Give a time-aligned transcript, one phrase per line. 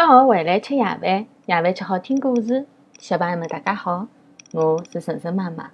[0.00, 2.64] 放学回来吃夜饭，夜饭吃好听故事。
[2.98, 4.06] 小朋友们，大家好，
[4.54, 5.72] 我是晨晨妈妈。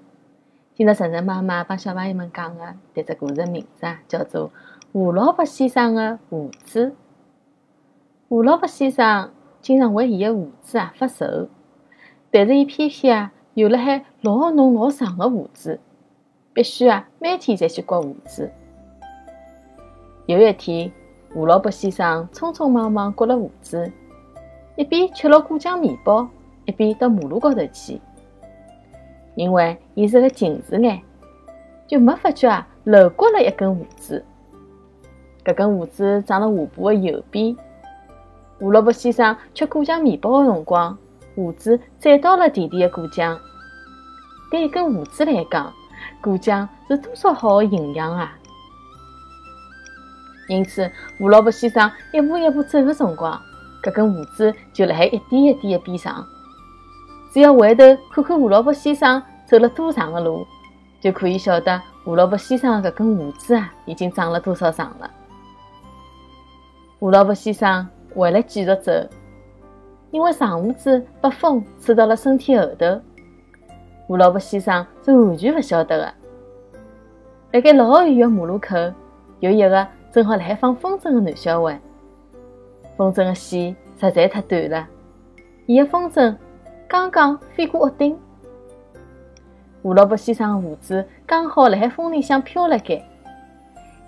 [0.75, 4.49] 今朝晨晨妈妈帮小朋友们讲的迭只故事的名字啊，叫做
[4.93, 6.87] 《胡萝卜先生的胡子》。
[8.29, 11.47] 胡萝卜先生经常为伊的胡子啊发愁，
[12.33, 15.79] 但是伊偏偏啊有了海老浓老长的胡子，
[16.53, 18.51] 必须啊每天侪去刮胡子。
[20.27, 20.91] 有一天，
[21.33, 23.89] 胡萝卜先生匆匆忙忙刮了胡子。
[24.77, 26.29] 一边吃了果酱面包，
[26.67, 28.01] 一边到马路高头去。
[29.35, 31.01] 因为伊是个近视眼，
[31.87, 34.25] 就没发觉啊漏刮了一根胡子。
[35.45, 37.57] 搿根胡子长了下巴的右边。
[38.59, 40.97] 胡萝卜先生吃果酱面包的辰光，
[41.35, 43.39] 胡子沾到了甜甜的果酱。
[44.51, 45.73] 对一根胡子来讲，
[46.23, 48.37] 果酱是多少好的营养啊！
[50.49, 53.41] 因此，胡萝卜先生一步一步走的辰光。
[53.87, 56.27] 搿根胡子就辣海一点一点的变长，
[57.33, 60.45] 只要回头看看胡萝卜先生走了多长的路，
[61.01, 65.09] 就可以晓得胡萝卜先生的搿根胡子啊已经长了多少长了。
[66.99, 68.91] 胡萝卜先生为了继续走，
[70.11, 73.01] 因为长胡子被风吹到了身体后头，
[74.09, 76.15] 胡萝卜先生是完全勿晓得的。
[77.53, 78.75] 辣盖老远的马路口，
[79.39, 81.81] 有一个正好辣海放风筝的男小孩。
[82.97, 84.89] 风筝的线实在太短了，
[85.67, 86.35] 伊的风筝
[86.89, 88.19] 刚刚飞过屋顶，
[89.83, 92.95] 胡萝卜先生的胡子刚好辣海风里向飘了该。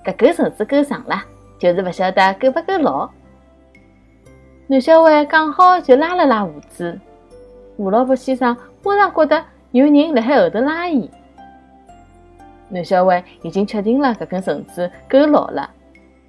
[0.05, 1.23] 搿根绳子够长了，
[1.59, 3.09] 就是勿晓得够不够牢。
[4.67, 6.99] 男小孩刚好就拉了拉胡子，
[7.77, 11.11] 胡萝卜先生马上觉得有人辣海后头拉伊。
[12.71, 15.69] 男小孩已经确定了搿根绳子够牢了，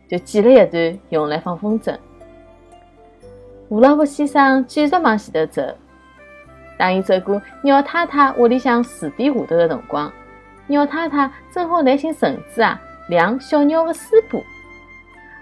[0.10, 1.98] 就剪了一段用来放风筝。
[3.70, 5.62] 胡萝卜先生继续往前头走。
[6.76, 10.12] 当伊走过鸟太太屋里向树底下头的辰光，
[10.66, 14.44] 鸟太太正好来寻绳子啊量小鸟的丝布。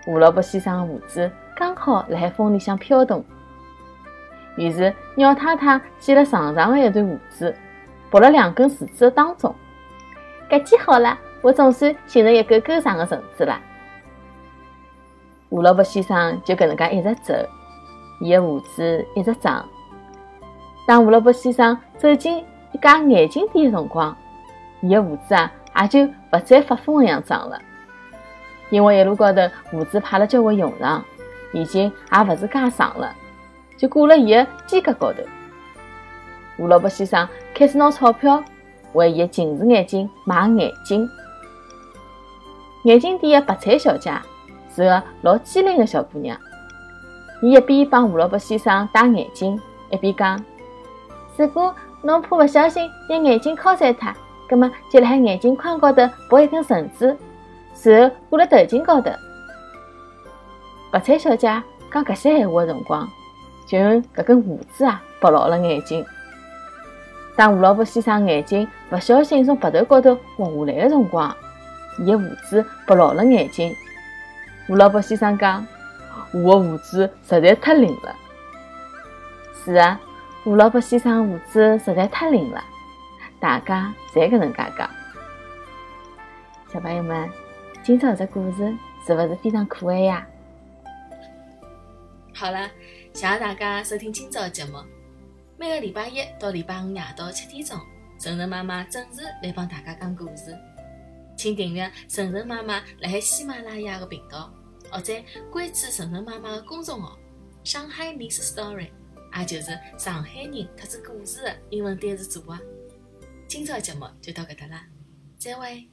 [0.03, 3.23] 胡萝卜先生的胡子刚好辣海风里向飘动。
[4.57, 7.55] 于是鸟太太剪了长长的一段胡子，
[8.09, 9.55] 拨了两根树枝的当中。
[10.49, 13.57] 搿记好了，我总算寻着一根够长的绳子了。
[15.49, 17.33] 胡萝卜先生就搿能介一直走。
[18.19, 19.65] 伊的胡子一直长。
[20.87, 24.15] 当胡萝卜先生走进一家眼镜店的辰光，
[24.81, 25.51] 伊的胡子啊
[25.81, 27.59] 也就勿再发疯一样长了。
[28.69, 29.41] 因为一路高头
[29.71, 31.03] 胡子派了交关用场，
[31.53, 33.15] 已经也勿是介长了，
[33.77, 35.19] 就挂了伊的肩胛高头。
[36.57, 38.43] 胡萝卜先生开始拿钞票
[38.93, 41.07] 为伊的近视眼镜买眼镜。
[42.83, 44.11] 眼镜店的白菜小姐
[44.73, 46.37] 是个老机灵的小姑娘。
[47.39, 49.61] 伊一边帮胡萝卜先生戴眼镜，
[49.91, 50.43] 一边讲
[51.37, 54.11] ：“如果侬怕勿小心拿眼镜敲碎脱，
[54.49, 57.15] 葛末就辣海眼镜框高头绑一根绳子，
[57.83, 59.11] 然后挂辣头颈高头。”
[60.89, 61.61] 白菜小姐
[61.91, 63.07] 讲搿些闲话的辰光，
[63.67, 66.03] 就用搿根胡子啊绑牢了眼睛。
[67.35, 71.35] 当胡萝卜先生眼睛勿小心从白头高头滑下来的辰光，
[71.99, 73.71] 伊的胡子绑牢了眼镜。
[74.65, 75.63] 胡萝卜先生讲。
[76.33, 78.15] 我的胡子实在太灵了。
[79.63, 79.99] 是啊，
[80.43, 82.63] 胡萝卜先生胡子实在太灵了，
[83.39, 84.89] 大家侪搿能介讲。
[86.71, 87.29] 小朋友们，
[87.83, 88.75] 今朝这故事
[89.05, 90.27] 是勿是非常可爱呀？
[92.33, 92.69] 好了，
[93.13, 94.77] 谢谢大家收听今朝的节目。
[95.57, 97.77] 每个礼拜一到礼拜五夜到七点钟，
[98.19, 100.55] 晨晨妈妈准时来帮大家讲故事。
[101.35, 104.51] 请订阅晨晨妈妈辣海喜马拉雅的频道。
[104.91, 105.13] 或者
[105.51, 107.17] 关注晨晨妈妈的公众号
[107.63, 108.89] “上海 Miss Story”，
[109.37, 112.57] 也就是上海人特指故事的英文单词组合。
[113.47, 114.87] 今朝节目就到搿搭啦，
[115.37, 115.89] 再会。